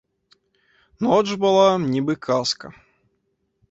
Ноч 1.09 1.27
была, 1.45 1.69
нібы 1.95 2.13
казка. 2.29 2.67